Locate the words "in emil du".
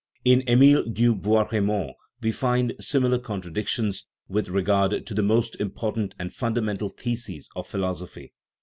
0.25-1.13